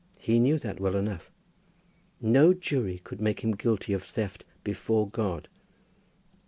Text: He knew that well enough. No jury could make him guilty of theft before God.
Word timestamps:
He 0.19 0.39
knew 0.39 0.57
that 0.57 0.79
well 0.79 0.95
enough. 0.95 1.29
No 2.19 2.55
jury 2.55 2.97
could 3.03 3.21
make 3.21 3.41
him 3.41 3.51
guilty 3.55 3.93
of 3.93 4.01
theft 4.01 4.45
before 4.63 5.07
God. 5.07 5.47